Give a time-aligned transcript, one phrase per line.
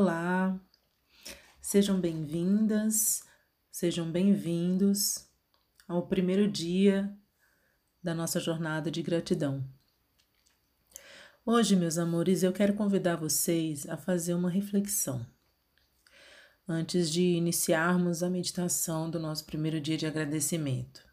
[0.00, 0.56] Olá,
[1.60, 3.24] sejam bem-vindas,
[3.68, 5.28] sejam bem-vindos
[5.88, 7.12] ao primeiro dia
[8.00, 9.68] da nossa jornada de gratidão.
[11.44, 15.26] Hoje, meus amores, eu quero convidar vocês a fazer uma reflexão.
[16.68, 21.04] Antes de iniciarmos a meditação do nosso primeiro dia de agradecimento.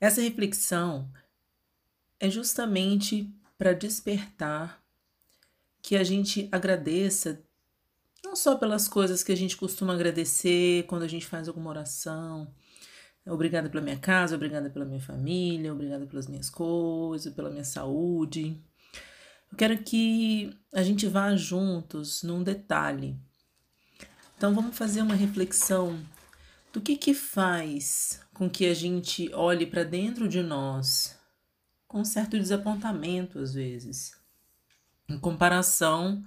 [0.00, 1.08] Essa reflexão
[2.18, 4.87] é justamente para despertar
[5.82, 7.42] que a gente agradeça
[8.24, 12.52] não só pelas coisas que a gente costuma agradecer quando a gente faz alguma oração.
[13.26, 18.60] Obrigada pela minha casa, obrigada pela minha família, obrigada pelas minhas coisas, pela minha saúde.
[19.50, 23.18] Eu quero que a gente vá juntos num detalhe.
[24.36, 26.00] Então vamos fazer uma reflexão
[26.72, 31.18] do que que faz com que a gente olhe para dentro de nós
[31.86, 34.12] com certo desapontamento às vezes
[35.08, 36.24] em comparação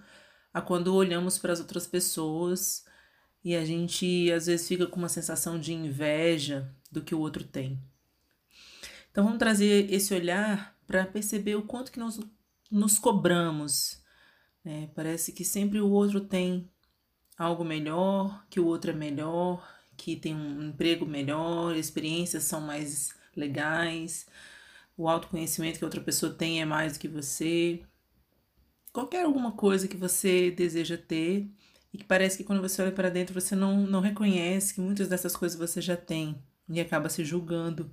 [0.53, 2.85] a quando olhamos para as outras pessoas
[3.43, 7.43] e a gente às vezes fica com uma sensação de inveja do que o outro
[7.43, 7.79] tem.
[9.11, 12.19] Então vamos trazer esse olhar para perceber o quanto que nós
[12.69, 14.01] nos cobramos.
[14.63, 14.89] Né?
[14.95, 16.69] Parece que sempre o outro tem
[17.37, 23.15] algo melhor, que o outro é melhor, que tem um emprego melhor, experiências são mais
[23.35, 24.27] legais,
[24.97, 27.83] o autoconhecimento que a outra pessoa tem é mais do que você
[28.91, 31.49] qualquer alguma coisa que você deseja ter
[31.93, 35.07] e que parece que quando você olha para dentro você não, não reconhece que muitas
[35.07, 37.91] dessas coisas você já tem e acaba se julgando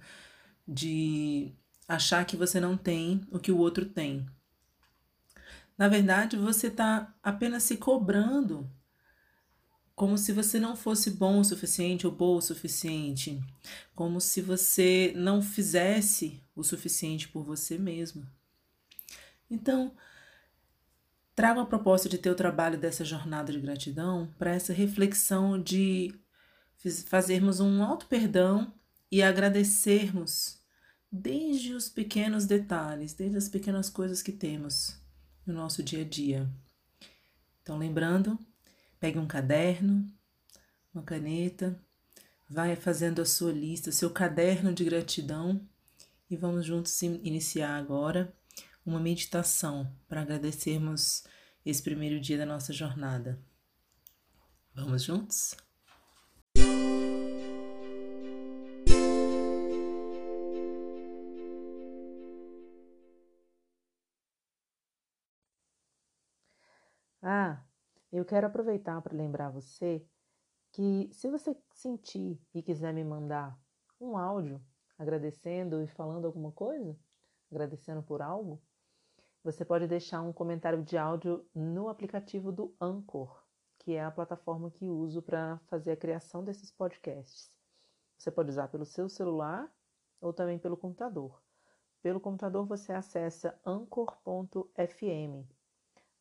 [0.67, 1.53] de
[1.87, 4.27] achar que você não tem o que o outro tem.
[5.77, 8.69] Na verdade, você está apenas se cobrando
[9.95, 13.41] como se você não fosse bom o suficiente ou boa o suficiente,
[13.97, 18.25] como se você não fizesse o suficiente por você mesmo.
[19.51, 19.93] Então,
[21.39, 26.13] Trago a proposta de ter o trabalho dessa jornada de gratidão para essa reflexão de
[27.07, 28.75] fazermos um alto perdão
[29.09, 30.61] e agradecermos
[31.13, 35.01] desde os pequenos detalhes, desde as pequenas coisas que temos
[35.47, 36.51] no nosso dia a dia.
[37.63, 38.37] Então, lembrando,
[38.99, 40.05] pegue um caderno,
[40.93, 41.81] uma caneta,
[42.51, 45.65] vai fazendo a sua lista, seu caderno de gratidão
[46.29, 48.37] e vamos juntos iniciar agora
[48.89, 51.23] uma meditação para agradecermos
[51.65, 53.39] esse primeiro dia da nossa jornada.
[54.75, 55.55] Vamos juntos?
[67.21, 67.63] Ah,
[68.11, 70.03] eu quero aproveitar para lembrar você
[70.73, 73.55] que se você sentir e quiser me mandar
[74.01, 74.65] um áudio
[74.97, 76.99] agradecendo e falando alguma coisa,
[77.51, 78.63] agradecendo por algo,
[79.43, 83.43] você pode deixar um comentário de áudio no aplicativo do Anchor,
[83.79, 87.51] que é a plataforma que uso para fazer a criação desses podcasts.
[88.17, 89.73] Você pode usar pelo seu celular
[90.21, 91.41] ou também pelo computador.
[92.03, 95.45] Pelo computador você acessa anchor.fm.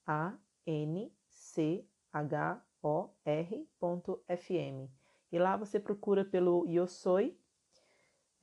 [0.06, 4.90] A N C H O R.fm.
[5.32, 7.38] E lá você procura pelo Yosoi.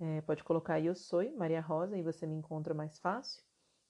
[0.00, 3.42] É, pode colocar Yosoi, Maria Rosa, e você me encontra mais fácil.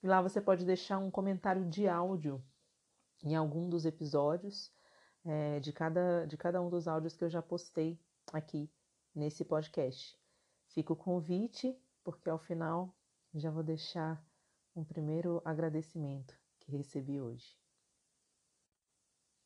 [0.04, 2.44] E lá você pode deixar um comentário de áudio
[3.22, 4.70] em algum dos episódios
[5.25, 7.98] é, de, cada, de cada um dos áudios que eu já postei
[8.31, 8.70] aqui
[9.15, 10.15] nesse podcast.
[10.66, 12.94] Fica o convite, porque ao final
[13.34, 14.22] já vou deixar
[14.76, 17.56] um primeiro agradecimento que recebi hoje.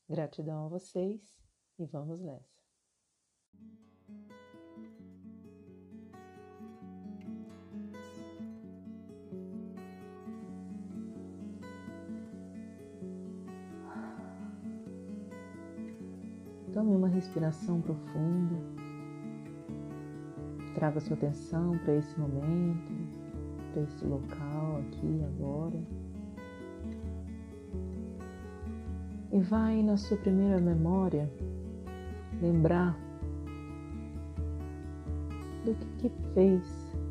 [0.08, 1.38] Gratidão a vocês
[1.78, 2.58] e vamos nessa.
[16.78, 18.54] Tome uma respiração profunda.
[20.76, 22.92] Traga sua atenção para esse momento,
[23.72, 25.82] para esse local aqui agora.
[29.32, 31.28] E vai na sua primeira memória
[32.40, 32.96] lembrar
[35.64, 36.62] do que, que fez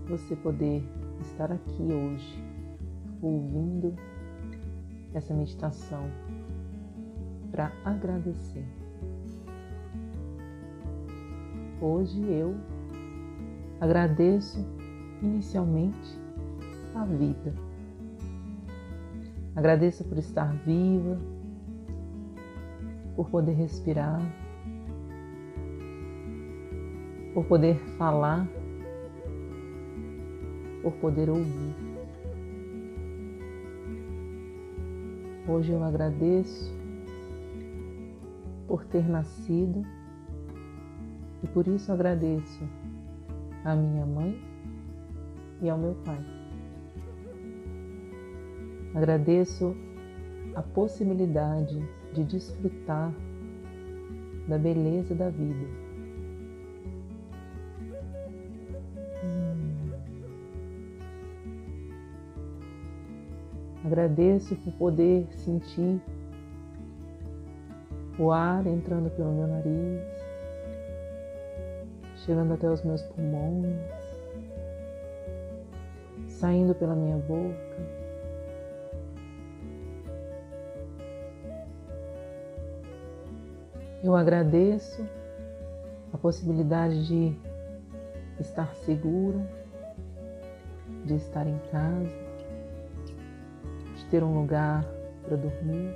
[0.08, 0.82] você poder
[1.20, 2.42] estar aqui hoje,
[3.22, 3.94] ouvindo
[5.14, 6.10] essa meditação
[7.52, 8.77] para agradecer.
[11.80, 12.56] Hoje eu
[13.80, 14.66] agradeço
[15.22, 16.20] inicialmente
[16.96, 17.54] a vida.
[19.56, 21.20] Agradeço por estar viva,
[23.16, 24.20] por poder respirar,
[27.36, 28.48] por poder falar,
[30.82, 31.76] por poder ouvir.
[35.48, 36.76] Hoje eu agradeço
[38.68, 39.86] por ter nascido
[41.44, 42.64] e por isso agradeço
[43.64, 44.40] à minha mãe
[45.62, 46.20] e ao meu pai.
[48.96, 49.76] Agradeço
[50.56, 51.80] a possibilidade
[52.14, 53.14] de desfrutar
[54.48, 55.68] da beleza da vida.
[59.24, 59.92] Hum.
[63.86, 66.02] Agradeço por poder sentir
[68.18, 70.17] o ar entrando pelo meu nariz,
[72.28, 73.74] chegando até os meus pulmões,
[76.28, 77.56] saindo pela minha boca.
[84.04, 85.08] Eu agradeço
[86.12, 87.34] a possibilidade de
[88.42, 89.40] estar segura,
[91.06, 92.12] de estar em casa,
[93.96, 94.86] de ter um lugar
[95.24, 95.96] para dormir,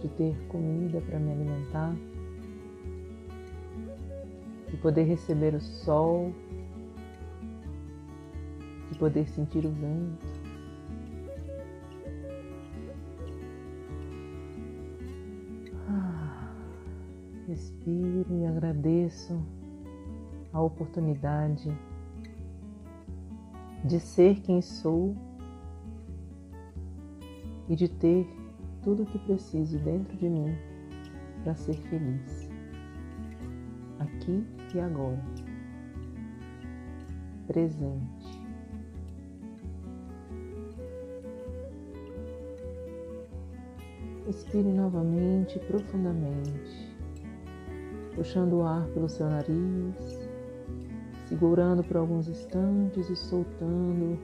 [0.00, 1.94] de ter comida para me alimentar,
[4.70, 6.32] de poder receber o sol,
[8.90, 10.40] de poder sentir o vento.
[17.48, 19.42] Respiro e agradeço
[20.52, 21.76] a oportunidade
[23.84, 25.16] de ser quem sou
[27.68, 28.24] e de ter
[28.82, 30.56] tudo o que preciso dentro de mim
[31.42, 32.48] para ser feliz,
[33.98, 34.46] aqui
[34.76, 35.22] e agora,
[37.46, 38.40] presente.
[44.26, 46.90] Respire novamente profundamente
[48.14, 50.28] puxando o ar pelo seu nariz,
[51.26, 54.18] segurando por alguns instantes e soltando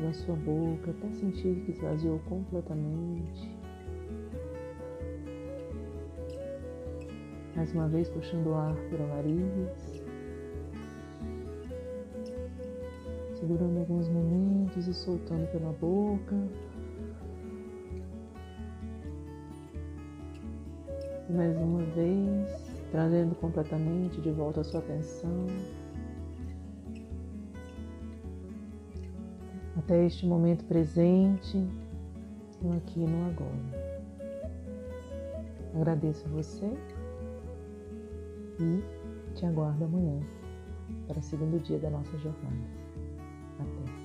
[0.00, 3.53] na sua boca até sentir que esvaziou completamente.
[7.56, 10.02] Mais uma vez puxando o ar pelo nariz,
[13.38, 16.36] segurando alguns momentos e soltando pela boca.
[21.28, 25.46] E mais uma vez trazendo completamente de volta a sua atenção
[29.84, 31.68] até este momento presente,
[32.62, 33.84] no aqui e no agora.
[35.74, 36.72] Agradeço você
[38.60, 40.20] e te aguardo amanhã
[41.06, 42.56] para o segundo dia da nossa jornada.
[43.58, 44.04] Até.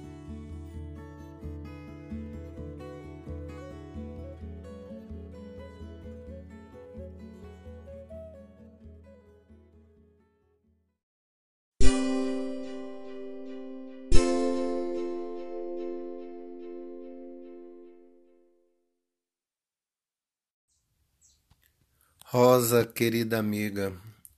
[22.31, 23.91] Rosa, querida amiga,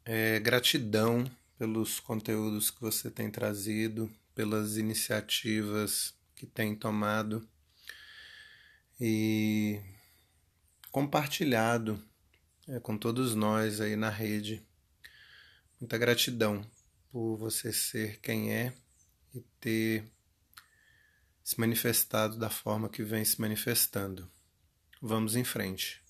[0.06, 7.48] é, gratidão pelos conteúdos que você tem trazido, pelas iniciativas que tem tomado
[9.00, 9.80] e
[10.92, 12.02] compartilhado
[12.68, 14.66] é, com todos nós aí na rede.
[15.80, 16.66] Muita gratidão
[17.12, 18.74] por você ser quem é
[19.34, 20.04] e ter
[21.44, 24.30] se manifestado da forma que vem se manifestando.
[25.02, 26.02] Vamos em frente.